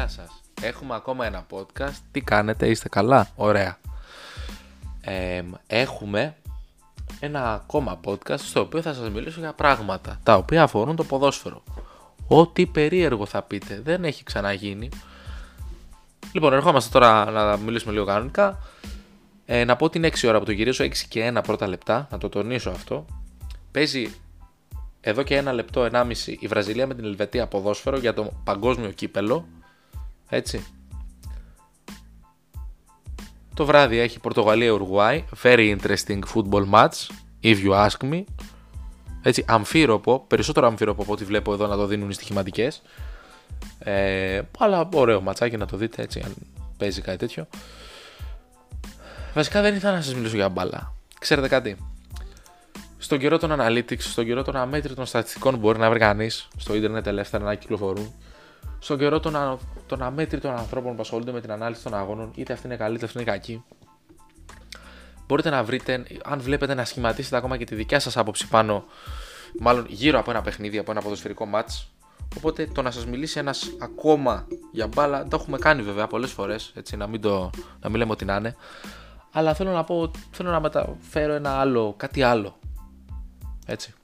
[0.00, 0.42] Γεια σας.
[0.62, 1.96] Έχουμε ακόμα ένα podcast.
[2.10, 3.78] Τι κάνετε, είστε καλά; Ωραία.
[5.00, 6.36] Ε, έχουμε
[7.20, 11.62] ένα ακόμα podcast στο οποίο θα σας μιλήσω για πράγματα τα οποία αφορούν το ποδόσφαιρο.
[12.28, 13.80] Ό,τι περίεργο θα πείτε.
[13.84, 14.88] Δεν έχει ξαναγίνει.
[16.32, 18.58] Λοιπόν, ερχόμαστε τώρα να μιλήσουμε λίγο κανονικά.
[19.46, 22.18] Ε, να πω την 6 ώρα που το γυρίσω, 6 και 1 πρώτα λεπτά, να
[22.18, 23.04] το τονίσω αυτό.
[23.70, 24.14] Παίζει
[25.00, 29.46] εδώ και ένα λεπτό, 1,5 η Βραζιλία με την Ελβετία ποδόσφαιρο για το παγκόσμιο κύπελο.
[30.30, 30.64] Έτσι.
[33.54, 35.24] Το βράδυ έχει Πορτογαλία-Ουρουάη.
[35.42, 37.10] Very interesting football match,
[37.42, 38.24] if you ask me.
[39.22, 42.82] Έτσι, αμφίροπο, περισσότερο αμφίροπο από ό,τι βλέπω εδώ να το δίνουν οι στοιχηματικές.
[43.78, 46.34] Ε, αλλά ωραίο ματσάκι να το δείτε έτσι, αν
[46.76, 47.46] παίζει κάτι τέτοιο.
[49.34, 50.94] Βασικά δεν ήθελα να σας μιλήσω για μπάλα.
[51.18, 51.76] Ξέρετε κάτι,
[52.98, 56.74] στον καιρό των analytics, στον καιρό των αμέτρητων στατιστικών που μπορεί να βρει κανείς στο
[56.74, 58.12] ίντερνετ ελεύθερα να κυκλοφορούν,
[58.80, 62.66] στον καιρό των, των αμέτρητων ανθρώπων που ασχολούνται με την ανάλυση των αγώνων, είτε αυτή
[62.66, 63.64] είναι καλή είτε αυτή είναι κακή,
[65.26, 68.84] μπορείτε να βρείτε, αν βλέπετε, να σχηματίσετε ακόμα και τη δικιά σας άποψη πάνω,
[69.60, 71.86] μάλλον γύρω από ένα παιχνίδι, από ένα ποδοσφαιρικό match.
[72.36, 76.72] Οπότε το να σας μιλήσει ένας ακόμα για μπάλα, το έχουμε κάνει βέβαια πολλές φορές,
[76.74, 78.56] έτσι να μην, το, να μην λέμε ότι να είναι.
[79.32, 82.58] Αλλά θέλω να πω, θέλω να μεταφέρω ένα άλλο, κάτι άλλο
[83.70, 83.94] έτσι.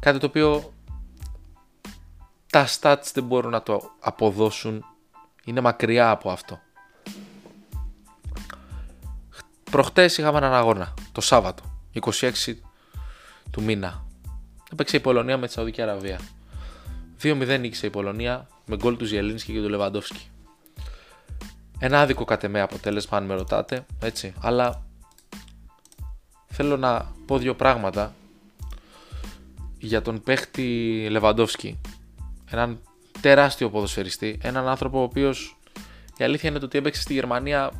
[0.00, 0.72] Κάτι το οποίο
[2.50, 4.84] τα stats δεν μπορούν να το αποδώσουν.
[5.44, 6.58] Είναι μακριά από αυτό.
[9.70, 11.62] Προχτές είχαμε έναν αγώνα, το Σάββατο,
[12.00, 12.30] 26
[13.50, 14.04] του μήνα.
[14.72, 16.20] Έπαιξε η Πολωνία με τη Σαουδική Αραβία.
[17.22, 20.30] 2-0 νίκησε η Πολωνία με γκολ του Ζιελίνσκι και του Λεβαντόφσκι.
[21.78, 24.86] Ένα άδικο κατ' εμέ αποτέλεσμα αν με ρωτάτε, έτσι, αλλά
[26.46, 28.14] θέλω να πω δύο πράγματα
[29.78, 31.80] για τον παίχτη Λεβαντόφσκι.
[32.50, 32.80] Έναν
[33.20, 34.38] τεράστιο ποδοσφαιριστή.
[34.42, 35.56] Έναν άνθρωπο ο οποίος
[36.16, 37.70] η αλήθεια είναι το ότι έπαιξε στη Γερμανία.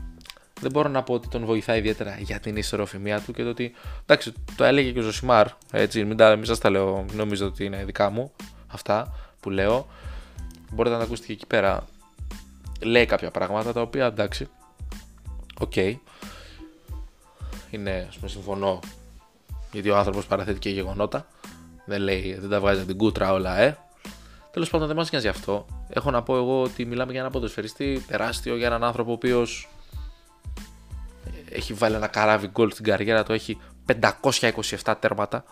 [0.61, 3.75] Δεν μπορώ να πω ότι τον βοηθάει ιδιαίτερα για την ισορροφημία του και το ότι.
[4.03, 5.47] Εντάξει, το έλεγε και ο Ζωσιμάρ.
[5.73, 8.33] Έτσι, μην, τα, μην σας τα λέω, νομίζω ότι είναι δικά μου
[8.67, 9.87] αυτά που λέω.
[10.73, 11.87] Μπορείτε να τα ακούσετε και εκεί πέρα.
[12.81, 14.49] Λέει κάποια πράγματα τα οποία εντάξει.
[15.59, 15.73] OK.
[15.75, 15.95] Okay.
[17.71, 18.81] Είναι, ας πούμε, συμφωνώ.
[19.73, 21.27] Γιατί ο άνθρωπος παραθέτει και γεγονότα.
[21.85, 23.79] Δεν λέει, δεν τα βγάζει από την κούτρα όλα, ε.
[24.59, 25.67] Τέλος πάντων, δεν μας νοιάζει αυτό.
[25.89, 29.69] Έχω να πω εγώ ότι μιλάμε για ένα ποδοσφαιριστή τεράστιο, για έναν άνθρωπο ο οποίος
[31.49, 33.59] έχει βάλει ένα καράβι γκολ στην καριέρα του, έχει
[34.83, 35.45] 527 τέρματα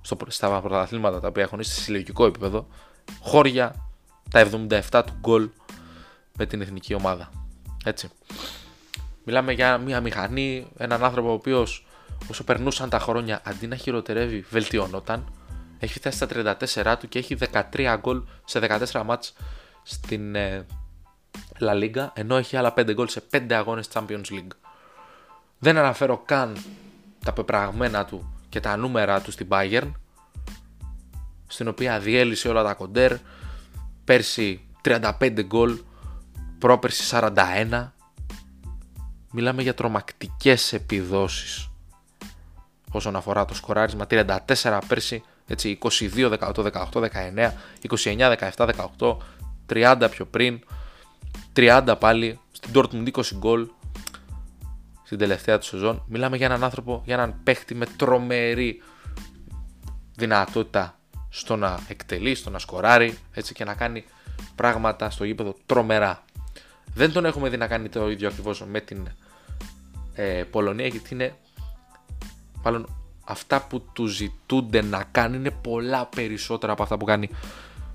[0.00, 2.66] στο, στα πρωταθλήματα τα οποία έχουν σε συλλογικό επίπεδο.
[3.20, 3.74] Χώρια
[4.30, 4.48] τα
[4.90, 5.48] 77 του γκολ
[6.38, 7.30] με την εθνική ομάδα.
[7.84, 8.10] Έτσι.
[9.24, 11.86] Μιλάμε για μια μηχανή, έναν άνθρωπο ο οποίος
[12.30, 15.32] όσο περνούσαν τα χρόνια αντί να χειροτερεύει, βελτιώνονταν.
[15.78, 17.36] Έχει φτάσει στα 34 του και έχει
[17.72, 19.34] 13 γκολ σε 14 μάτς
[19.82, 20.66] στην ε,
[21.60, 24.56] La Liga, ενώ έχει άλλα 5 γκολ σε 5 αγώνες Champions League.
[25.58, 26.56] Δεν αναφέρω καν
[27.24, 29.92] τα πεπραγμένα του και τα νούμερα του στην Bayern,
[31.46, 33.16] στην οποία διέλυσε όλα τα κοντέρ,
[34.04, 35.78] πέρσι 35 γκολ,
[36.58, 37.90] πρόπερσι 41.
[39.30, 41.70] Μιλάμε για τρομακτικές επιδόσεις
[42.90, 47.52] όσον αφορά το σκοράρισμα 34 πέρσι, έτσι 22, 18, 18, 19,
[47.88, 48.68] 29, 17,
[48.98, 49.16] 18,
[49.72, 50.60] 30 πιο πριν,
[51.56, 53.68] 30 πάλι, στην Dortmund 20 γκολ
[55.02, 56.02] στην τελευταία του σεζόν.
[56.08, 58.82] Μιλάμε για έναν άνθρωπο, για έναν παίχτη με τρομερή
[60.14, 60.98] δυνατότητα
[61.28, 64.04] στο να εκτελεί, στο να σκοράρει έτσι και να κάνει
[64.54, 66.24] πράγματα στο γήπεδο τρομερά.
[66.94, 69.08] Δεν τον έχουμε δει να κάνει το ίδιο ακριβώς με την
[70.14, 71.34] ε, Πολωνία γιατί είναι
[72.62, 72.95] μάλλον
[73.28, 77.30] αυτά που του ζητούνται να κάνει είναι πολλά περισσότερα από αυτά που κάνει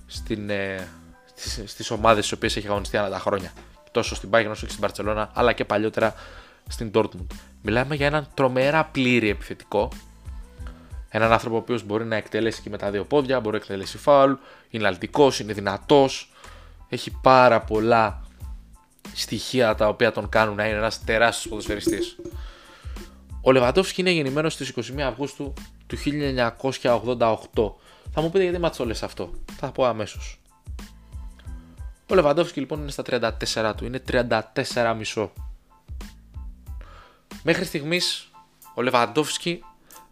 [0.08, 0.88] στην, ε,
[1.36, 3.54] στις, στις ομάδες στις οποίες έχει αγωνιστεί ανά τα χρόνια.
[3.92, 6.14] Τόσο στην Bayern όσο και στην Barcelona, αλλά και παλιότερα
[6.68, 7.26] στην Dortmund.
[7.62, 9.90] Μιλάμε για έναν τρομερά πλήρη επιθετικό.
[11.10, 13.98] Έναν άνθρωπο ο οποίος μπορεί να εκτελέσει και με τα δύο πόδια, μπορεί να εκτελέσει
[13.98, 14.34] φάουλ,
[14.70, 16.32] είναι αλτικό, είναι δυνατός.
[16.90, 18.22] Έχει πάρα πολλά
[19.14, 22.18] στοιχεία τα οποία τον κάνουν να είναι ένας τεράστιος ποδοσφαιριστής.
[23.42, 25.54] Ο Λεβαντόφσκι είναι γεννημένος στις 21 Αυγούστου
[25.88, 27.74] του 1988.
[28.12, 29.32] Θα μου πείτε γιατί μας το λες αυτό.
[29.58, 30.42] Θα πω αμέσως.
[32.10, 33.86] Ο Λεβαντόφσκι λοιπόν είναι στα 34 του.
[33.86, 35.32] Είναι 34 μισό.
[37.44, 38.32] Μέχρι στιγμής
[38.76, 39.64] ο Λεβαντόφσκι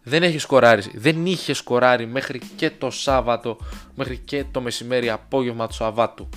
[0.02, 0.82] δεν έχει σκοράρει.
[0.94, 3.58] Δεν είχε σκοράρει μέχρι και το Σάββατο,
[3.94, 6.28] μέχρι και το μεσημέρι απόγευμα του Σαββάτου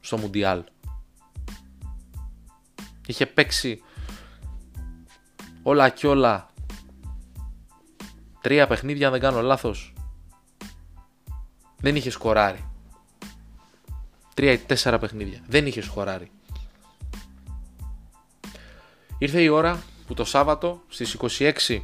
[0.00, 0.62] στο Μουντιάλ.
[3.06, 3.82] Είχε παίξει
[5.66, 6.48] όλα και όλα
[8.40, 9.92] τρία παιχνίδια αν δεν κάνω λάθος
[11.76, 12.64] δεν είχε σκοράρει
[14.34, 15.38] 3 ή 4 παιχνίδια.
[15.48, 16.30] Δεν είχε σκοράρει.
[19.18, 21.80] Ήρθε η ώρα που το Σάββατο στις 26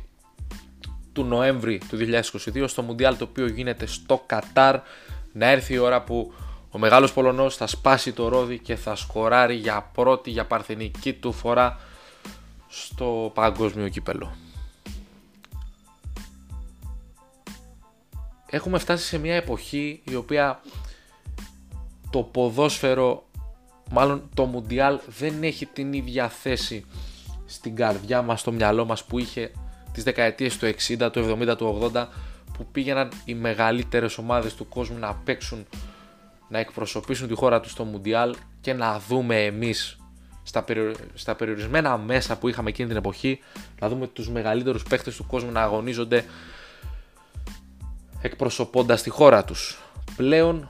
[1.12, 1.98] του Νοέμβρη του
[2.54, 4.80] 2022 στο Μουντιάλ το οποίο γίνεται στο Κατάρ
[5.32, 6.32] να έρθει η ώρα που
[6.70, 11.32] ο μεγάλος Πολωνός θα σπάσει το ρόδι και θα σκοράρει για πρώτη, για παρθενική του
[11.32, 11.80] φορά
[12.72, 14.36] στο παγκόσμιο κύπελο.
[18.50, 20.60] Έχουμε φτάσει σε μια εποχή η οποία
[22.10, 23.26] το ποδόσφαιρο,
[23.90, 26.84] μάλλον το Μουντιάλ δεν έχει την ίδια θέση
[27.46, 29.52] στην καρδιά μας, στο μυαλό μας που είχε
[29.92, 32.06] τις δεκαετίες του 60, του 70, του 80
[32.52, 35.66] που πήγαιναν οι μεγαλύτερες ομάδες του κόσμου να παίξουν,
[36.48, 39.99] να εκπροσωπήσουν τη χώρα τους στο Μουντιάλ και να δούμε εμείς
[40.50, 40.64] στα,
[41.14, 43.40] στα περιορισμένα μέσα που είχαμε εκείνη την εποχή
[43.80, 46.24] να δούμε τους μεγαλύτερους παίχτες του κόσμου να αγωνίζονται
[48.22, 49.78] εκπροσωπώντας τη χώρα τους.
[50.16, 50.68] Πλέον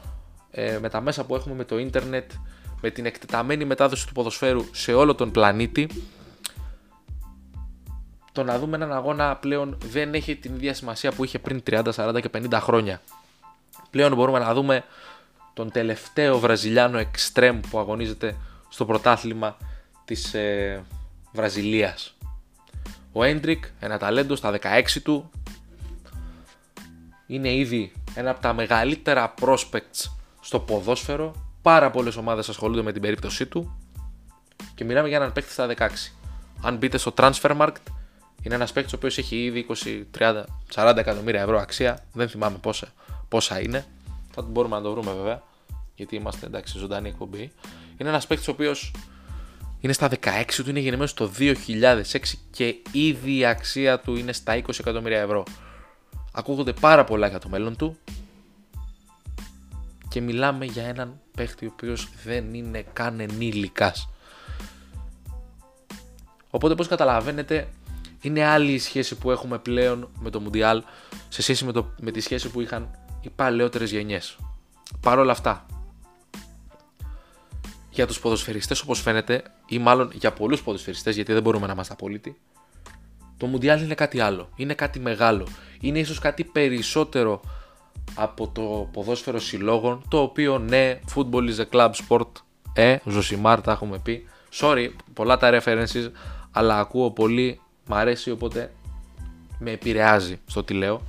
[0.50, 2.30] ε, με τα μέσα που έχουμε με το ίντερνετ,
[2.80, 5.88] με την εκτεταμένη μετάδοση του ποδοσφαίρου σε όλο τον πλανήτη
[8.32, 11.82] το να δούμε έναν αγώνα πλέον δεν έχει την ίδια σημασία που είχε πριν 30,
[11.94, 13.00] 40 και 50 χρόνια.
[13.90, 14.84] Πλέον μπορούμε να δούμε
[15.54, 18.36] τον τελευταίο Βραζιλιάνο εξτρέμ που αγωνίζεται
[18.70, 19.56] στο πρωτάθλημα
[20.04, 20.84] της ε,
[21.32, 22.16] Βραζιλίας.
[23.12, 25.30] Ο Έντρικ, ένα ταλέντο στα 16 του,
[27.26, 31.34] είναι ήδη ένα από τα μεγαλύτερα prospects στο ποδόσφαιρο.
[31.62, 33.76] Πάρα πολλές ομάδες ασχολούνται με την περίπτωσή του
[34.74, 35.88] και μιλάμε για έναν παίκτη στα 16.
[36.62, 37.82] Αν μπείτε στο Transfermarkt
[38.42, 40.44] είναι ένας παίκτης ο οποίος έχει ήδη 20, 30,
[40.74, 42.04] 40 εκατομμύρια ευρώ αξία.
[42.12, 42.88] Δεν θυμάμαι πόσα,
[43.28, 43.84] πόσα είναι.
[44.30, 45.42] Θα μπορούμε να το βρούμε βέβαια.
[45.94, 47.52] Γιατί είμαστε εντάξει, ζωντανή εκπομπή.
[48.00, 48.92] Είναι ένας παίκτης ο οποίος
[49.80, 52.02] είναι στα 16 του, είναι γεννημένος το 2006
[52.50, 55.44] και ήδη η αξία του είναι στα 20 εκατομμύρια ευρώ.
[56.32, 57.98] Ακούγονται πάρα πολλά για το μέλλον του
[60.08, 64.08] και μιλάμε για έναν παίκτη ο οποίος δεν είναι καν ενήλικας.
[66.50, 67.68] Οπότε πώς καταλαβαίνετε
[68.20, 70.82] είναι άλλη η σχέση που έχουμε πλέον με το Μουντιάλ
[71.28, 74.36] σε σχέση με, το, με τη σχέση που είχαν οι παλαιότερες γενιές.
[75.00, 75.66] Παρ' όλα αυτά,
[78.00, 81.92] για τους ποδοσφαιριστές όπως φαίνεται, ή μάλλον για πολλούς ποδοσφαιριστές, γιατί δεν μπορούμε να είμαστε
[81.92, 82.36] απόλυτοι,
[83.36, 85.46] το Μουντιάλ είναι κάτι άλλο, είναι κάτι μεγάλο,
[85.80, 87.40] είναι ίσως κάτι περισσότερο
[88.14, 92.26] από το ποδόσφαιρο συλλόγων, το οποίο ναι, football is a club sport,
[92.72, 96.10] ε, Ζωσιμάρ τα έχουμε πει, sorry, πολλά τα references,
[96.50, 98.72] αλλά ακούω πολύ μ' αρέσει οπότε
[99.58, 101.02] με επηρεάζει στο τι λέω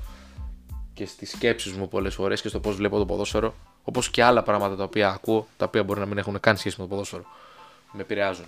[0.94, 3.54] και στις σκέψεις μου πολλές φορές και στο πώς βλέπω το ποδόσφαιρο
[3.84, 6.76] όπως και άλλα πράγματα τα οποία ακούω τα οποία μπορεί να μην έχουν καν σχέση
[6.78, 7.24] με το ποδόσφαιρο.
[7.92, 8.46] Με επηρεάζουν.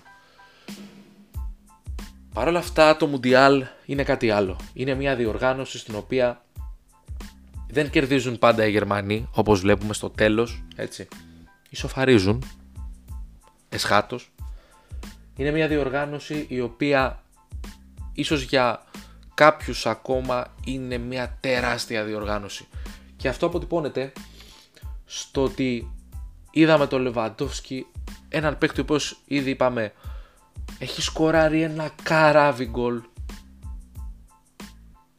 [2.33, 4.57] Παρ' όλα αυτά το Μουντιάλ είναι κάτι άλλο.
[4.73, 6.41] Είναι μια διοργάνωση στην οποία
[7.69, 11.07] δεν κερδίζουν πάντα οι Γερμανοί όπως βλέπουμε στο τέλος έτσι.
[11.69, 12.43] Ισοφαρίζουν.
[13.69, 14.31] Εσχάτως.
[15.35, 17.23] Είναι μια διοργάνωση η οποία
[18.13, 18.83] ίσως για
[19.33, 22.67] κάποιους ακόμα είναι μια τεράστια διοργάνωση.
[23.17, 24.13] Και αυτό αποτυπώνεται
[25.15, 25.91] στο ότι
[26.51, 27.85] είδαμε τον Λεβαντόφσκι,
[28.29, 29.93] έναν παίκτη ο οποίος ήδη είπαμε
[30.79, 33.01] έχει σκοράρει ένα καράβι γκολ.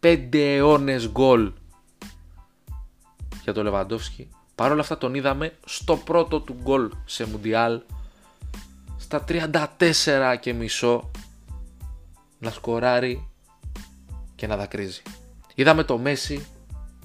[0.01, 1.53] Πέντε αιώνες γκολ
[3.43, 4.29] για τον Λεβαντόφσκι.
[4.55, 7.81] Παρ' όλα αυτά τον είδαμε στο πρώτο του γκολ σε Μουντιάλ
[8.97, 11.11] στα 34 και μισό
[12.39, 13.29] να σκοράρει
[14.35, 15.03] και να δακρύζει.
[15.55, 16.47] Είδαμε το Μέση,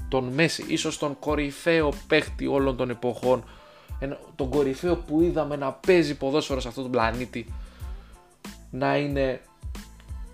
[0.10, 3.44] τον Μέση, ίσως τον κορυφαίο παίχτη όλων των εποχών,
[4.36, 7.54] τον κορυφαίο που είδαμε να παίζει ποδόσφαιρο σε αυτόν τον πλανήτη,
[8.72, 9.42] να είναι,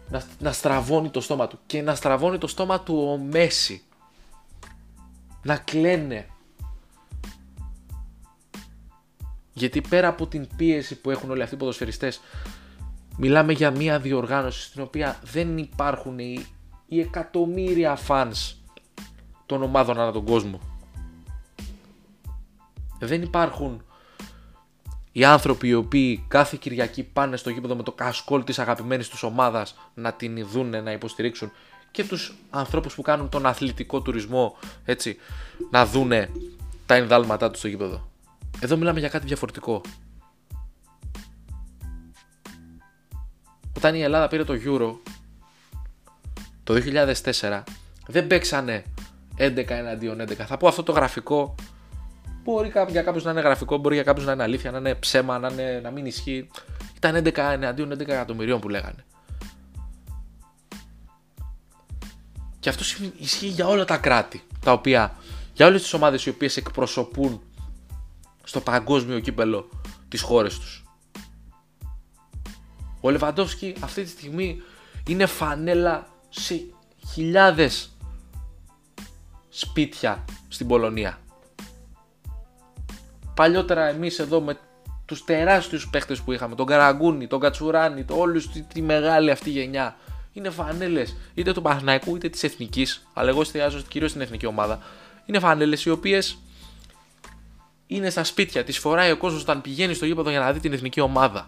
[0.10, 1.60] να, να στραβώνει το στόμα του.
[1.66, 3.82] Και να στραβώνει το στόμα του ο Μέση,
[5.44, 6.28] να κλαίνε.
[9.54, 12.22] Γιατί πέρα από την πίεση που έχουν όλοι αυτοί οι ποδοσφαιριστές
[13.18, 16.46] Μιλάμε για μια διοργάνωση στην οποία δεν υπάρχουν οι,
[16.88, 18.56] οι εκατομμύρια φανς
[19.46, 20.60] των ομάδων ανά τον κόσμο.
[23.00, 23.84] Δεν υπάρχουν
[25.12, 29.24] οι άνθρωποι οι οποίοι κάθε Κυριακή πάνε στο γήπεδο με το κασκόλ της αγαπημένης τους
[29.24, 31.52] ομάδας να την δούνε, να υποστηρίξουν
[31.92, 35.18] και τους ανθρώπους που κάνουν τον αθλητικό τουρισμό έτσι
[35.72, 36.30] να δούνε
[36.86, 38.10] τα ενδάλματά τους στο γήπεδο.
[38.60, 39.82] Εδώ μιλάμε για κάτι διαφορετικό.
[43.86, 44.96] όταν η Ελλάδα πήρε το Euro
[46.64, 46.74] το
[47.42, 47.64] 2004
[48.08, 48.84] δεν παίξανε
[49.38, 50.34] 11 εναντίον 11.
[50.34, 51.56] Θα πω αυτό το γραφικό
[52.46, 55.40] μπορεί για κάποιους να είναι γραφικό, μπορεί για κάποιους να είναι αλήθεια, να είναι ψέμα,
[55.40, 56.50] να, είναι, να μην ισχύει.
[56.96, 59.06] Ήταν 11 εναντίον 11 εκατομμυρίων που λέγανε.
[62.60, 62.84] Και αυτό
[63.20, 65.16] ισχύει για όλα τα κράτη, τα οποία,
[65.54, 67.42] για όλες τις ομάδες οι οποίες εκπροσωπούν
[68.44, 69.70] στο παγκόσμιο κύπελο
[70.08, 70.84] τις χώρες τους.
[73.02, 74.62] Ο Λεβαντόφσκι αυτή τη στιγμή
[75.08, 76.62] είναι φανέλα σε
[77.12, 77.95] χιλιάδες
[79.58, 81.20] σπίτια στην Πολωνία.
[83.34, 84.58] Παλιότερα εμείς εδώ με
[85.06, 89.50] τους τεράστιους παίχτες που είχαμε, τον Καραγκούνι, τον Κατσουράνι, το όλους τη, τη μεγάλη αυτή
[89.50, 89.96] γενιά,
[90.34, 94.80] είναι φανέλες είτε του Παναθηναϊκού είτε της Εθνικής, αλλά εγώ εστιάζω κυρίως στην Εθνική ομάδα,
[95.26, 96.38] είναι φανέλες οι οποίες
[97.88, 100.74] είναι στα σπίτια, τις φοράει ο κόσμος όταν πηγαίνει στο γήπεδο για να δει την
[100.74, 101.48] Εθνική ομάδα.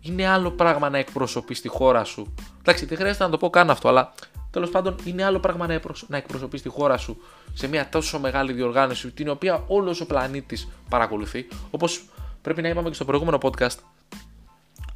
[0.00, 2.34] Είναι άλλο πράγμα να εκπροσωπείς τη χώρα σου.
[2.58, 4.12] Εντάξει, δεν χρειάζεται να το πω καν αυτό, αλλά
[4.56, 7.16] τέλος πάντων είναι άλλο πράγμα να, να εκπροσωπείς τη χώρα σου
[7.54, 11.46] σε μια τόσο μεγάλη διοργάνωση την οποία όλος ο πλανήτης παρακολουθεί.
[11.70, 12.04] Όπως
[12.42, 13.76] πρέπει να είπαμε και στο προηγούμενο podcast,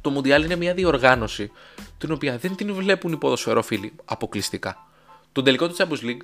[0.01, 1.51] το Μουντιάλ είναι μια διοργάνωση
[1.97, 4.87] την οποία δεν την βλέπουν οι ποδοσφαιρόφιλοι αποκλειστικά.
[5.31, 6.21] Τον τελικό του Champions League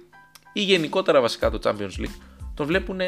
[0.53, 2.15] ή γενικότερα βασικά το Champions League
[2.53, 2.99] τον βλέπουν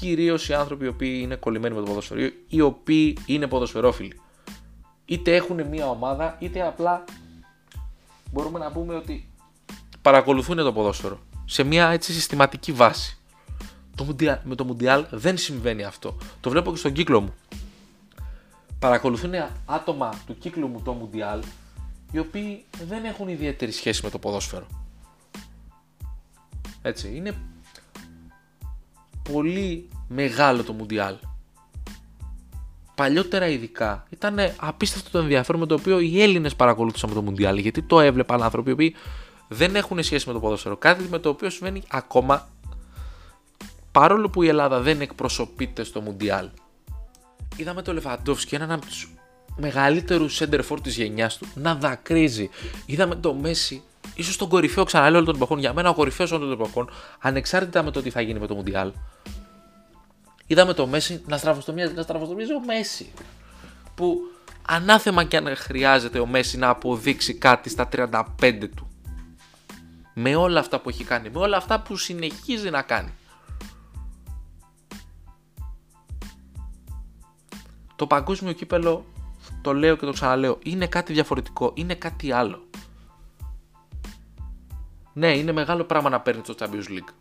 [0.00, 4.20] κυρίως οι άνθρωποι οι οποίοι είναι κολλημένοι με το ποδοσφαιρό, οι οποίοι είναι ποδοσφαιρόφιλοι.
[5.04, 7.04] Είτε έχουν μια ομάδα, είτε απλά
[8.30, 9.28] μπορούμε να πούμε ότι
[10.02, 13.18] παρακολουθούν το ποδόσφαιρο σε μια έτσι συστηματική βάση.
[13.94, 16.16] Το με το Μουντιάλ δεν συμβαίνει αυτό.
[16.40, 17.34] Το βλέπω και στον κύκλο μου.
[18.78, 19.32] Παρακολουθούν
[19.64, 21.42] άτομα του κύκλου μου το Μουντιάλ
[22.12, 24.66] οι οποίοι δεν έχουν ιδιαίτερη σχέση με το ποδόσφαιρο.
[26.82, 27.34] Έτσι, είναι
[29.32, 31.16] πολύ μεγάλο το Μουντιάλ.
[32.96, 37.82] Παλιότερα ειδικά ήταν απίστευτο το ενδιαφέρον με το οποίο οι Έλληνες παρακολούθησαν το Μουντιάλ γιατί
[37.82, 38.94] το έβλεπαν άνθρωποι οι οποίοι
[39.48, 40.76] δεν έχουν σχέση με το ποδόσφαιρο.
[40.76, 42.48] Κάτι με το οποίο συμβαίνει ακόμα
[43.92, 46.48] παρόλο που η Ελλάδα δεν εκπροσωπείται στο Μουντιάλ.
[47.56, 49.10] Είδαμε το Λεβαντόφσκι, έναν από τους
[49.56, 52.50] μεγαλύτερους for της γενιάς του, να δακρύζει.
[52.86, 53.82] Είδαμε το Μέση,
[54.14, 57.82] ίσως τον κορυφαίο ξαναλέω όλων των εποχών, για μένα ο κορυφαίος όλων των εποχών, ανεξάρτητα
[57.82, 58.92] με το τι θα γίνει με το Μουντιάλ.
[60.46, 63.12] Είδαμε το Μέση να στραφοστομίζει, να στραφοστομίζει ο Μέση.
[63.94, 64.20] Που
[64.66, 68.88] ανάθεμα και αν χρειάζεται ο Μέση να αποδείξει κάτι στα 35 του.
[70.14, 73.12] Με όλα αυτά που έχει κάνει, με όλα αυτά που συνεχίζει να κάνει.
[77.96, 79.04] Το παγκόσμιο κύπελο,
[79.62, 82.64] το λέω και το ξαναλέω, είναι κάτι διαφορετικό, είναι κάτι άλλο.
[85.12, 87.12] Ναι, είναι μεγάλο πράγμα να παίρνει το Champions League.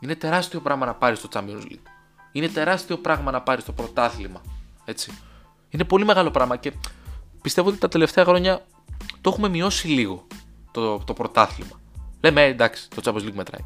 [0.00, 1.97] Είναι τεράστιο πράγμα να πάρεις το Champions League.
[2.32, 4.42] Είναι τεράστιο πράγμα να πάρεις το πρωτάθλημα.
[4.84, 5.12] Έτσι.
[5.68, 6.72] Είναι πολύ μεγάλο πράγμα και
[7.42, 8.66] πιστεύω ότι τα τελευταία χρόνια
[9.20, 10.26] το έχουμε μειώσει λίγο
[10.70, 11.80] το, το πρωτάθλημα.
[12.20, 13.64] Λέμε «Ε, εντάξει, το Champions League μετράει.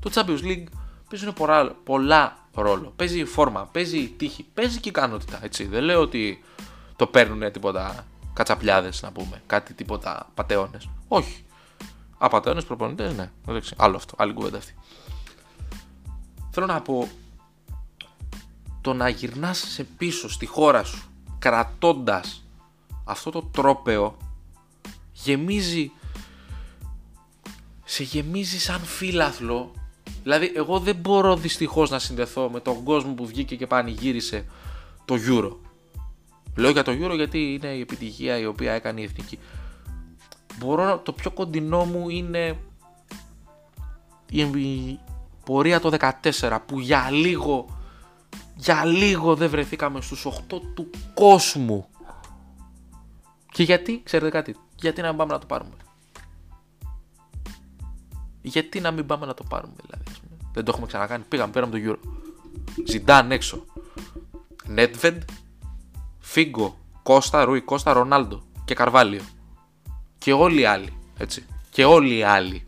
[0.00, 0.64] Το Champions League
[1.10, 2.92] παίζει πολλά, πολλά ρόλο.
[2.96, 5.38] Παίζει η φόρμα, παίζει η τύχη, παίζει και η ικανότητα.
[5.42, 5.64] Έτσι.
[5.64, 6.44] Δεν λέω ότι
[6.96, 10.88] το παίρνουν τίποτα κατσαπλιάδες να πούμε, κάτι τίποτα πατεώνες.
[11.08, 11.44] Όχι.
[12.18, 13.30] Απατεώνες προπονητές, ναι.
[13.76, 14.74] Άλλο αυτό, άλλη κουβέντα αυτή.
[16.50, 17.08] Θέλω να πω
[18.82, 21.02] το να γυρνάς σε πίσω στη χώρα σου
[21.38, 22.44] κρατώντας
[23.04, 24.16] αυτό το τρόπεο
[25.12, 25.90] γεμίζει
[27.84, 29.72] σε γεμίζει σαν φύλαθλο.
[30.22, 34.44] Δηλαδή εγώ δεν μπορώ δυστυχώς να συνδεθώ με τον κόσμο που βγήκε και πανηγύρισε
[35.04, 35.56] το Euro.
[36.56, 39.38] Λέω για το Euro γιατί είναι η επιτυχία η οποία έκανε η Εθνική.
[40.58, 42.58] Μπορώ το πιο κοντινό μου είναι
[44.30, 44.98] η
[45.44, 45.96] πορεία το
[46.40, 47.81] 14 που για λίγο
[48.62, 51.88] για λίγο δεν βρεθήκαμε στους 8 του κόσμου.
[53.52, 55.76] Και γιατί, ξέρετε κάτι, γιατί να μην πάμε να το πάρουμε;
[58.42, 60.04] Γιατί να μην πάμε να το πάρουμε δηλαδή.
[60.52, 61.24] Δεν το έχουμε ξανακάνει.
[61.28, 62.08] Πήγαμε, πήραμε το Euro.
[62.86, 63.64] Ζιντάν έξω.
[64.66, 65.22] Νέτβεντ,
[66.18, 69.22] Φίγκο, Κώστα, Ρούι, Κώστα, Ρονάλντο και Καρβάλιο.
[70.18, 70.98] Και όλοι οι άλλοι.
[71.16, 71.46] Έτσι.
[71.70, 72.66] Και όλοι οι άλλοι.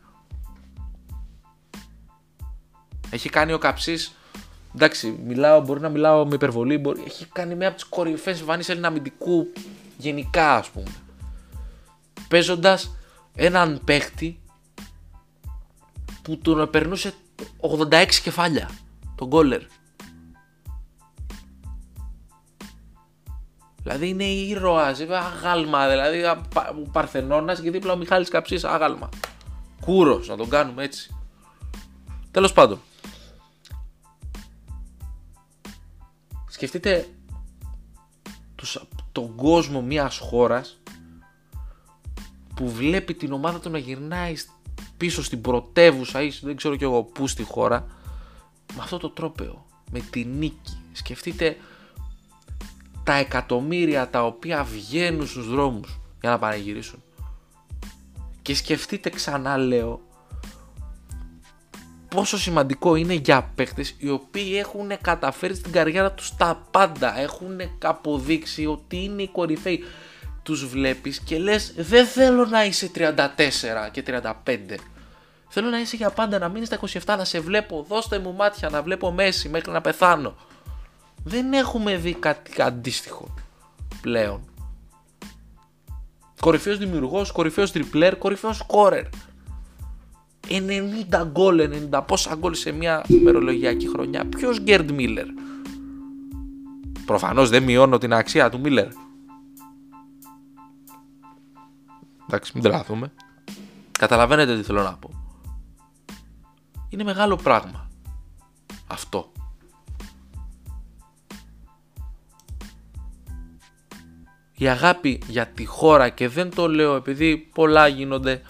[3.10, 4.14] Έχει κάνει ο Καψής
[4.74, 8.70] εντάξει, μιλάω, μπορεί να μιλάω με υπερβολή, μπορεί, έχει κάνει μια από τις κορυφαίε εμφανίσεις
[8.70, 9.52] Έλληνα αμυντικού
[9.96, 10.90] γενικά, ας πούμε.
[12.28, 12.96] Παίζοντας
[13.34, 14.40] έναν παίχτη
[16.22, 17.12] που τον περνούσε
[17.60, 18.70] 86 κεφάλια,
[19.14, 19.62] τον Γκόλερ.
[23.82, 25.88] Δηλαδή είναι ήρωας, αγάλμα.
[25.88, 26.24] Δηλαδή
[26.84, 29.08] ο Παρθενώνας και δίπλα ο Μιχάλης Καψής, αγάλμα.
[29.80, 31.16] Κούρος, να τον κάνουμε έτσι.
[32.30, 32.80] Τέλος πάντων.
[36.54, 37.06] Σκεφτείτε
[38.54, 40.80] τους, τον κόσμο μιας χώρας
[42.54, 44.34] που βλέπει την ομάδα του να γυρνάει
[44.96, 47.86] πίσω στην πρωτεύουσα ή δεν ξέρω κι εγώ πού στη χώρα
[48.74, 50.78] με αυτό το τρόπεο, με τη νίκη.
[50.92, 51.56] Σκεφτείτε
[53.04, 57.02] τα εκατομμύρια τα οποία βγαίνουν στους δρόμους για να πανηγυρίσουν.
[58.42, 60.00] Και σκεφτείτε ξανά λέω
[62.14, 67.18] πόσο σημαντικό είναι για παίχτες οι οποίοι έχουν καταφέρει στην καριέρα τους τα πάντα.
[67.20, 69.84] Έχουν αποδείξει ότι είναι οι κορυφαίοι.
[70.42, 74.32] Τους βλέπεις και λες δεν θέλω να είσαι 34 και 35.
[75.48, 78.68] Θέλω να είσαι για πάντα, να μείνεις στα 27, να σε βλέπω, δώστε μου μάτια,
[78.68, 80.36] να βλέπω μέση μέχρι να πεθάνω.
[81.24, 83.34] Δεν έχουμε δει κάτι αντίστοιχο
[84.00, 84.48] πλέον.
[86.40, 89.04] Κορυφαίος δημιουργός, κορυφαίος τριπλέρ, κορυφαίος σκόρερ.
[90.48, 94.24] 90 γκολ, 90 πόσα γκολ σε μια ημερολογιακή χρονιά.
[94.24, 95.26] Ποιος Γκέρντ Μίλλερ;
[97.04, 98.88] Προφανώς δεν μειώνω την αξία του Μίλλερ.
[102.28, 103.12] Εντάξει, μην τρελαθούμε.
[103.98, 105.10] Καταλαβαίνετε τι θέλω να πω.
[106.88, 107.88] Είναι μεγάλο πράγμα.
[108.86, 109.32] Αυτό.
[114.56, 118.42] Η αγάπη για τη χώρα και δεν το λέω επειδή πολλά γίνονται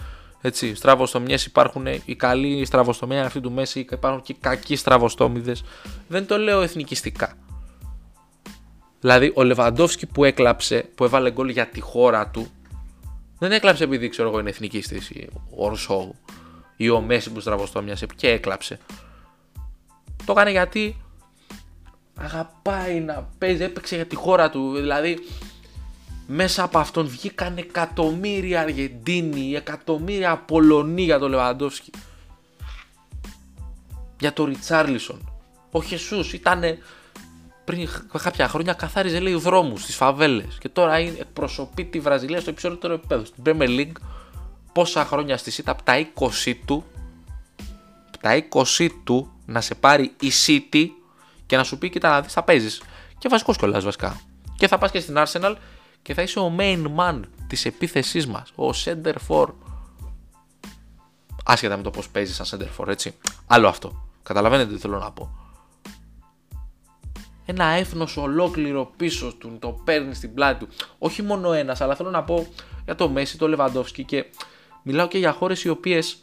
[0.46, 5.56] έτσι, στραβοστομιές υπάρχουν οι καλοί στραβοστομία αυτή του Μέση, υπάρχουν και οι κακοί στραβοστόμιδε.
[6.08, 7.32] Δεν το λέω εθνικιστικά.
[9.00, 12.46] Δηλαδή, ο Λεβαντόφσκι που έκλαψε, που έβαλε γκολ για τη χώρα του,
[13.38, 16.14] δεν έκλαψε επειδή ξέρω εγώ είναι εθνικιστή ο Ρουσόου
[16.76, 18.78] ή ο Μέση που στραβοστόμιασε και έκλαψε.
[20.24, 20.96] Το έκανε γιατί
[22.14, 24.74] αγαπάει να παίζει, έπαιξε για τη χώρα του.
[24.74, 25.18] Δηλαδή,
[26.26, 31.90] μέσα από αυτόν βγήκαν εκατομμύρια Αργεντίνοι, εκατομμύρια Πολωνοί για τον Λεβαντόφσκι.
[34.20, 35.32] Για τον Ριτσάρλισον.
[35.70, 36.62] Ο Χεσούς ήταν
[37.64, 37.88] πριν
[38.22, 42.94] κάποια χρόνια καθάριζε λέει δρόμους στις φαβέλες και τώρα είναι, εκπροσωπεί τη Βραζιλία στο υψηλότερο
[42.94, 43.24] επίπεδο.
[43.24, 43.92] Στην Premier League
[44.72, 46.08] πόσα χρόνια στη ΣΥΤΑ από τα
[46.44, 46.84] 20 του
[48.06, 50.86] από τα 20 του να σε πάρει η City
[51.46, 52.82] και να σου πει κοίτα να δεις θα παίζεις
[53.18, 54.20] και βασικός κιόλας βασικά
[54.56, 55.54] και θα πας και στην Arsenal
[56.04, 59.46] και θα είσαι ο main man της επίθεσής μας, ο center for.
[61.44, 63.14] Άσχετα με το πώς παίζεις σαν center for, έτσι.
[63.46, 64.08] Άλλο αυτό.
[64.22, 65.38] Καταλαβαίνετε τι θέλω να πω.
[67.44, 70.72] Ένα έθνος ολόκληρο πίσω του, το παίρνεις στην πλάτη του.
[70.98, 72.46] Όχι μόνο ένας, αλλά θέλω να πω
[72.84, 74.24] για το Μέση, το Λεβαντόφσκι και
[74.82, 76.18] μιλάω και για χώρες οι οποίες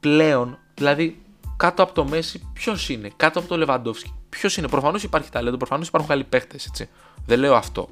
[0.00, 1.22] πλέον, δηλαδή
[1.56, 5.56] κάτω από το Μέση, ποιος είναι, κάτω από το Λεβαντόφσκι, ποιος είναι; Προφανώς υπάρχει ταλέντο,
[5.56, 6.88] προφανώς υπάρχουν καλοί παίχτε, έτσι.
[7.26, 7.88] Δεν λέω αυτό.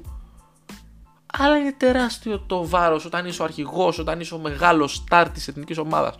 [1.33, 5.47] Αλλά είναι τεράστιο το βάρος όταν είσαι ο αρχηγός, όταν είσαι ο μεγάλος στάρ της
[5.47, 6.15] εθνικής ομάδας.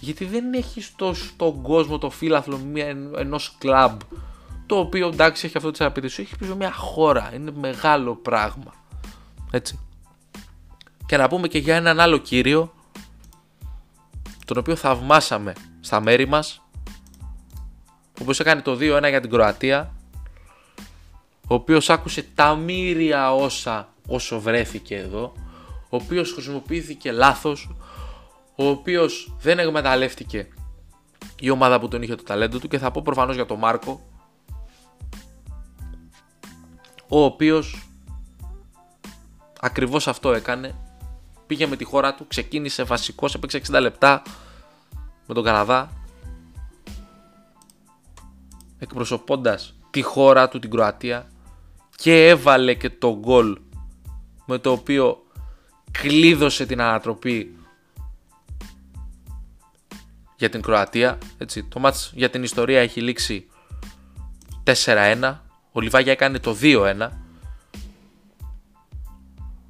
[0.00, 2.60] Γιατί δεν έχεις τόσο τον κόσμο το φύλαθλο
[3.16, 4.00] ενός κλαμπ
[4.66, 7.30] το οποίο εντάξει έχει αυτό τη απαιτήσεις, έχει πίσω μια χώρα.
[7.34, 8.74] Είναι μεγάλο πράγμα.
[9.50, 9.78] Έτσι.
[11.06, 12.72] Και να πούμε και για έναν άλλο κύριο,
[14.44, 16.59] τον οποίο θαυμάσαμε στα μέρη μας,
[18.20, 19.94] ο οποίος έκανε το 2-1 για την Κροατία
[21.50, 25.32] ο οποίος άκουσε τα μύρια όσα όσο βρέθηκε εδώ,
[25.82, 27.70] ο οποίος χρησιμοποιήθηκε λάθος,
[28.56, 30.48] ο οποίος δεν εκμεταλλεύτηκε
[31.40, 34.00] η ομάδα που τον είχε το ταλέντο του και θα πω προφανώς για τον Μάρκο,
[37.08, 37.88] ο οποίος
[39.60, 40.74] ακριβώς αυτό έκανε,
[41.46, 44.22] πήγε με τη χώρα του, ξεκίνησε βασικός, έπαιξε 60 λεπτά
[45.26, 45.99] με τον Καναδά,
[48.80, 51.30] εκπροσωπώντας τη χώρα του την Κροατία
[51.96, 53.58] και έβαλε και το γκολ
[54.46, 55.22] με το οποίο
[55.90, 57.56] κλείδωσε την ανατροπή
[60.36, 61.18] για την Κροατία.
[61.38, 63.46] Έτσι, το μάτς για την ιστορία έχει λήξει
[64.64, 65.36] 4-1.
[65.72, 67.08] Ο Λιβάγια έκανε το 2-1.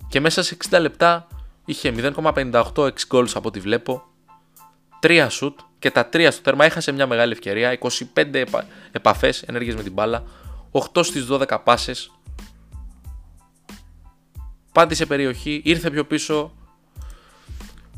[0.08, 1.26] Και μέσα σε 60 λεπτά
[1.64, 4.02] είχε 0,58 6 goals από ό,τι βλέπω.
[5.02, 7.78] 3 σουτ και τα 3 στο τέρμα έχασε μια μεγάλη ευκαιρία.
[8.14, 8.44] 25
[8.92, 10.24] επαφές ενέργειες με την μπάλα.
[10.70, 12.10] 8 στις 12 πάσες
[14.72, 16.52] πάτησε περιοχή, ήρθε πιο πίσω,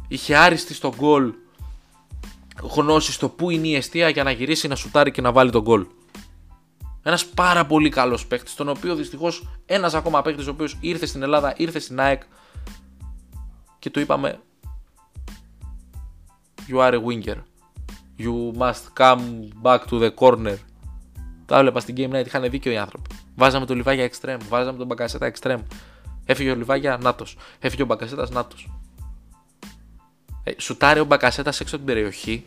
[0.08, 1.32] είχε άριστη στο γκολ
[2.62, 5.62] γνώση στο που είναι η αιστεία για να γυρίσει να σουτάρει και να βάλει τον
[5.62, 5.86] γκολ.
[7.02, 11.22] Ένας πάρα πολύ καλός παίκτης, τον οποίο δυστυχώς ένας ακόμα παίκτης, ο οποίος ήρθε στην
[11.22, 12.22] Ελλάδα, ήρθε στην ΑΕΚ
[13.78, 14.40] και του είπαμε
[16.68, 17.36] You are a winger.
[18.18, 20.56] You must come back to the corner.
[21.46, 23.10] Τα έβλεπα στην Game Night, είχαν δίκιο οι άνθρωποι.
[23.36, 25.60] Βάζαμε το λιβάγια extreme, βάζαμε τον Μπαγκασέτα extreme.
[26.24, 27.24] Έφυγε ο Λιβάγια, νάτο.
[27.58, 28.70] Έφυγε ο Μπακασέτα, νάτος.
[30.44, 32.44] Ε, σουτάρει ο Μπακασέτα έξω από την περιοχή.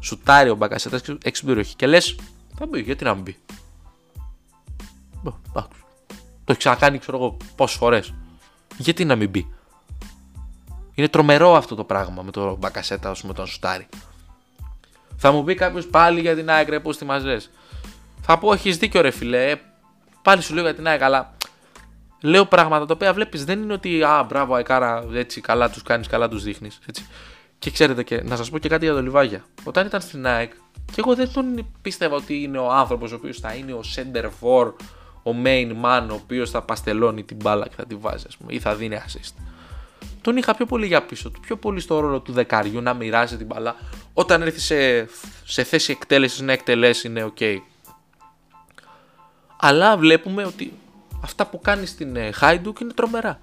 [0.00, 2.18] Σουτάρει ο Μπακασέτα έξω από την περιοχή και λες,
[2.54, 3.36] θα μπει, γιατί να μην μπει;
[6.44, 8.14] Το έχει ξανακάνει, ξέρω εγώ, πόσες φορές.
[8.78, 9.54] Γιατί να μην μπει;
[10.98, 13.88] Είναι τρομερό αυτό το πράγμα με τον Μπακασέτα, όσο με τον Σουτάρι.
[15.16, 17.40] Θα μου πει κάποιος πάλι για την ΑΕΚ, πώς τη μαζέ.
[18.20, 19.50] Θα πω, έχεις δίκιο, ρε φιλέ.
[19.50, 19.60] Ε,
[20.22, 21.36] πάλι σου λέω για την ΑΕΚ, αλλά
[22.20, 23.44] Λέω πράγματα τα οποία βλέπεις.
[23.44, 26.78] Δεν είναι ότι α, μπράβο, Αεκάρα, έτσι καλά τους κάνεις, καλά τους δείχνεις.
[27.58, 29.44] Και ξέρετε, και να σας πω και κάτι για το Λιβάγια.
[29.64, 30.52] Όταν ήταν στην ΑΕΚ,
[30.86, 34.24] και εγώ δεν τον πίστευα ότι είναι ο άνθρωπος ο οποίος θα είναι ο center
[34.24, 34.72] for,
[35.22, 38.52] ο main man, ο οποίος θα παστελώνει την μπάλα και θα τη βάζει, ας πούμε,
[38.52, 39.34] ή θα δίνει assist.
[40.20, 43.36] Τον είχα πιο πολύ για πίσω του, πιο πολύ στο ρόλο του δεκαριού να μοιράζει
[43.36, 43.76] την μπάλα.
[44.12, 45.08] Όταν έρθει σε,
[45.44, 47.56] σε θέση εκτέλεσης να εκτελέσει, είναι ok.
[49.56, 50.72] Αλλά βλέπουμε ότι
[51.22, 53.40] αυτά που κάνει στην Χάιντουκ είναι τρομερά.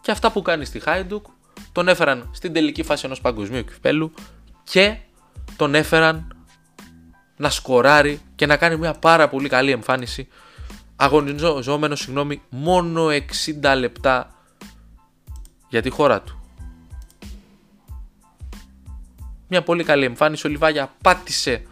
[0.00, 1.26] Και αυτά που κάνει στη Χάιντουκ
[1.72, 4.12] τον έφεραν στην τελική φάση ενός παγκοσμίου κυπέλου
[4.64, 4.96] και
[5.56, 6.36] τον έφεραν
[7.36, 10.28] να σκοράρει και να κάνει μια πάρα πολύ καλή εμφάνιση
[10.96, 14.35] αγωνιζόμενος συγγνώμη μόνο 60 λεπτά
[15.68, 16.40] για τη χώρα του.
[19.48, 21.66] Μια πολύ καλή εμφάνιση, ο Λιβάγια πάτησε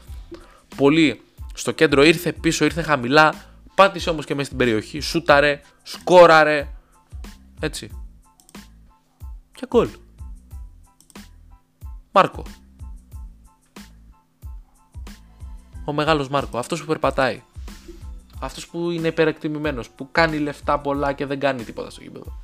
[0.76, 1.22] πολύ
[1.54, 3.34] στο κέντρο, ήρθε πίσω, ήρθε χαμηλά,
[3.74, 6.68] πάτησε όμως και μέσα στην περιοχή, σούταρε, σκόραρε,
[7.60, 7.90] έτσι.
[9.52, 9.88] Και γκολ.
[12.12, 12.42] Μάρκο.
[15.84, 17.42] Ο μεγάλος Μάρκο, αυτός που περπατάει.
[18.40, 22.43] Αυτός που είναι υπερεκτιμημένος, που κάνει λεφτά πολλά και δεν κάνει τίποτα στο γήπεδο.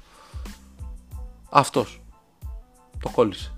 [1.50, 2.02] Αυτός.
[3.00, 3.52] Το κόλλησε.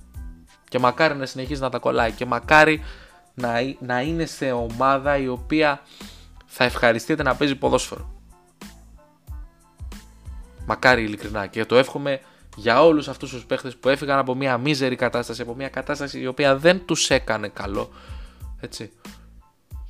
[0.69, 2.13] Και μακάρι να συνεχίζει να τα κολλάει.
[2.13, 2.83] Και μακάρι
[3.35, 5.83] να, να είναι σε ομάδα η οποία
[6.47, 8.11] θα ευχαριστείτε να παίζει ποδόσφαιρο.
[10.67, 11.47] Μακάρι ειλικρινά.
[11.47, 12.21] Και το εύχομαι
[12.57, 16.27] για όλους αυτούς τους παίχτες που έφυγαν από μια μίζερη κατάσταση, από μια κατάσταση η
[16.27, 17.91] οποία δεν τους έκανε καλό.
[18.61, 18.93] Έτσι.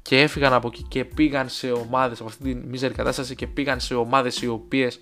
[0.02, 3.80] Και έφυγαν από εκεί και πήγαν σε ομάδες από αυτή τη μίζερη κατάσταση και πήγαν
[3.80, 5.00] σε ομάδες οι οποίες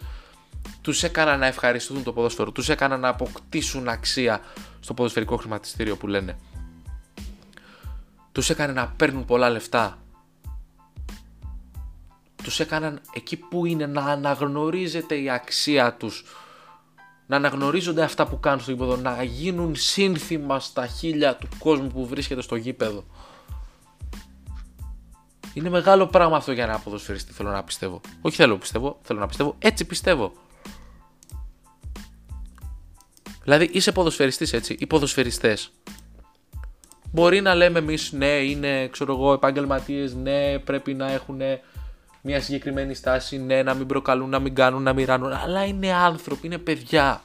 [0.81, 4.41] τους έκαναν να ευχαριστούν το ποδόσφαιρο, τους έκαναν να αποκτήσουν αξία
[4.81, 6.39] στο ποδοσφαιρικό χρηματιστήριο που λένε.
[8.33, 9.99] Τους έκαναν να παίρνουν πολλά λεφτά.
[12.43, 16.25] Τους έκαναν εκεί που είναι να αναγνωρίζεται η αξία τους
[17.31, 22.07] να αναγνωρίζονται αυτά που κάνουν στο γήπεδο, να γίνουν σύνθημα στα χίλια του κόσμου που
[22.07, 23.05] βρίσκεται στο γήπεδο.
[25.55, 28.01] Είναι μεγάλο πράγμα αυτό για ένα ποδοσφαιριστή, θέλω να πιστεύω.
[28.21, 30.33] Όχι θέλω πιστεύω, θέλω να πιστεύω, έτσι πιστεύω.
[33.43, 35.73] Δηλαδή είσαι ποδοσφαιριστής έτσι, οι ποδοσφαιριστές.
[37.13, 41.41] Μπορεί να λέμε εμείς, ναι, είναι ξέρω εγώ, επαγγελματίες, ναι, πρέπει να έχουν
[42.23, 45.93] μια συγκεκριμένη στάση, ναι, να μην προκαλούν, να μην κάνουν, να μην ράνουν, αλλά είναι
[45.93, 47.23] άνθρωποι, είναι παιδιά.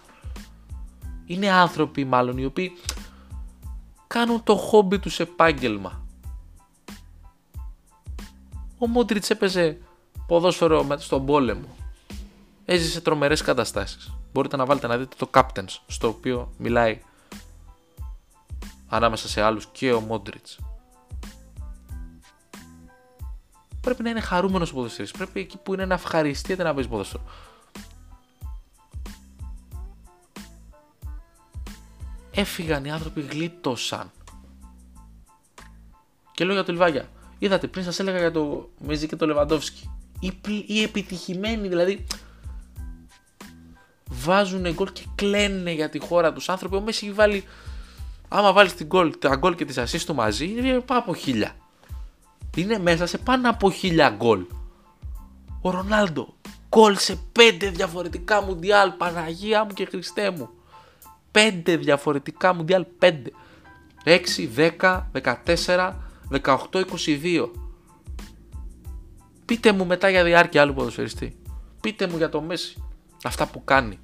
[1.25, 2.71] Είναι άνθρωποι μάλλον οι οποίοι
[4.07, 6.05] κάνουν το χόμπι τους επάγγελμα.
[8.77, 9.77] Ο Μόντριτς έπαιζε
[10.27, 11.75] ποδόσφαιρο στον πόλεμο.
[12.65, 14.13] Έζησε τρομερές καταστάσεις.
[14.35, 16.99] Μπορείτε να βάλετε να δείτε το Captains, στο οποίο μιλάει
[18.87, 20.59] ανάμεσα σε άλλους και ο Μόντριτς.
[23.85, 25.17] πρέπει να είναι χαρούμενος ο ποδοσφαιριστής.
[25.17, 27.23] Πρέπει εκεί που είναι να ευχαριστείτε να παίζει ποδοσφαίρο.
[32.31, 34.11] Έφυγαν οι άνθρωποι, γλίτωσαν.
[36.31, 37.09] Και λέω για το Λιβάγια.
[37.39, 39.89] Είδατε, πριν σας έλεγα για το Μέζι και το Λεβαντόφσκι.
[40.19, 40.33] Οι,
[40.67, 42.05] οι επιτυχημένοι δηλαδή
[44.23, 46.75] βάζουν γκολ και κλαίνουν για τη χώρα τους άνθρωποι.
[46.75, 47.43] Ο Μέση έχει βάλει.
[48.27, 51.55] Άμα βάλεις την γκολ, τα γκολ και τις ασίστ του μαζί, είναι πάνω από χίλια
[52.55, 54.45] είναι μέσα σε πάνω από χίλια γκολ.
[55.61, 56.33] Ο Ρονάλντο
[56.69, 60.49] γκολ σε πέντε διαφορετικά μουντιάλ, Παναγία μου και Χριστέ μου.
[61.31, 63.31] Πέντε διαφορετικά μουντιάλ, πέντε.
[64.03, 64.19] 6,
[64.55, 65.93] 10, 14,
[66.29, 67.49] 18, 22.
[69.45, 71.37] Πείτε μου μετά για διάρκεια άλλου ποδοσφαιριστή.
[71.81, 72.84] Πείτε μου για το Μέση.
[73.25, 73.99] Αυτά που κάνει.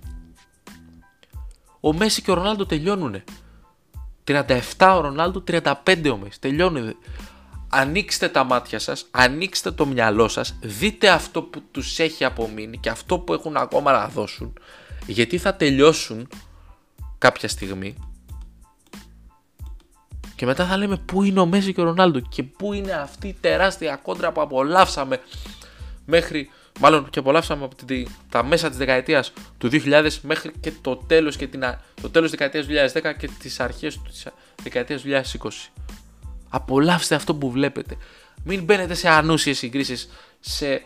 [1.79, 3.23] Ο Μέση και ο Ρονάλντο τελειώνουνε.
[4.27, 5.73] 37 ο Ρονάλντο, 35
[6.12, 6.39] ο Μέση.
[6.39, 6.95] Τελειώνουν
[7.71, 12.89] ανοίξτε τα μάτια σας, ανοίξτε το μυαλό σας, δείτε αυτό που τους έχει απομείνει και
[12.89, 14.53] αυτό που έχουν ακόμα να δώσουν,
[15.05, 16.27] γιατί θα τελειώσουν
[17.17, 17.95] κάποια στιγμή
[20.36, 23.27] και μετά θα λέμε πού είναι ο Μέση και ο Ρονάλντο και πού είναι αυτή
[23.27, 25.19] η τεράστια κόντρα που απολαύσαμε
[26.05, 26.49] μέχρι,
[26.82, 31.36] μάλλον και απολαύσαμε από τη, τα μέσα της δεκαετίας του 2000 μέχρι και το τέλος,
[31.36, 31.63] και την,
[32.02, 34.28] το τέλος της δεκαετίας του 2010 και τις αρχές της
[34.63, 35.10] δεκαετίας του
[35.41, 35.50] 2020.
[36.50, 37.98] Απολαύστε αυτό που βλέπετε.
[38.44, 40.82] Μην μπαίνετε σε ανούσιες συγκρίσεις σε...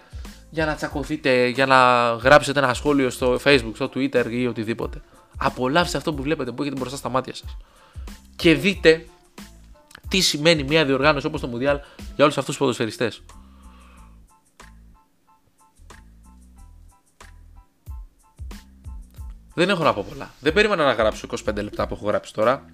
[0.50, 5.02] για να τσακωθείτε, για να γράψετε ένα σχόλιο στο facebook, στο twitter ή οτιδήποτε.
[5.38, 7.58] Απολαύστε αυτό που βλέπετε, που έχετε μπροστά στα μάτια σας.
[8.36, 9.06] Και δείτε
[10.08, 11.80] τι σημαίνει μια διοργάνωση όπως το Μουδιάλ
[12.16, 13.22] για όλους αυτούς τους ποδοσφαιριστές.
[19.56, 20.32] Δεν έχω να πω πολλά.
[20.40, 22.66] Δεν περίμενα να γράψω 25 λεπτά που έχω γράψει τώρα.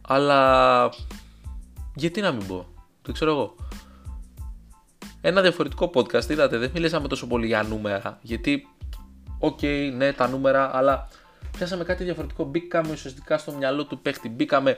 [0.00, 0.90] Αλλά
[1.94, 2.66] γιατί να μην πω,
[3.02, 3.54] το ξέρω εγώ.
[5.20, 6.30] ένα διαφορετικό podcast.
[6.30, 8.18] Είδατε, δεν μιλήσαμε τόσο πολύ για νούμερα.
[8.22, 8.68] Γιατί,
[9.38, 11.08] OK, okay, ναι, τα νούμερα, αλλά
[11.56, 12.44] πιάσαμε κάτι διαφορετικό.
[12.44, 14.28] Μπήκαμε ουσιαστικά στο μυαλό του παίχτη.
[14.28, 14.76] Μπήκαμε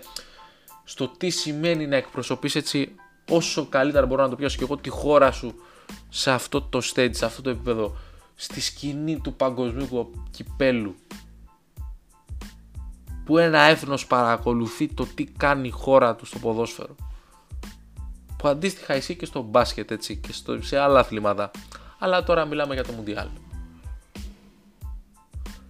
[0.85, 2.95] στο τι σημαίνει να εκπροσωπείς έτσι
[3.31, 5.55] όσο καλύτερα μπορώ να το πιάσω και εγώ τη χώρα σου
[6.09, 7.97] σε αυτό το stage, σε αυτό το επίπεδο,
[8.35, 10.95] στη σκηνή του παγκοσμίου κυπέλου
[13.25, 16.95] που ένα έθνος παρακολουθεί το τι κάνει η χώρα του στο ποδόσφαιρο.
[18.37, 21.51] Που αντίστοιχα ισχύει και στο μπάσκετ έτσι και στο, σε άλλα αθλήματα.
[21.99, 23.29] Αλλά τώρα μιλάμε για το Μουντιάλ.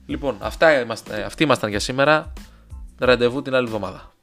[0.06, 0.86] Λοιπόν αυτά,
[1.26, 2.32] αυτοί ήμασταν για σήμερα.
[2.98, 4.13] Ραντεβού την άλλη εβδομάδα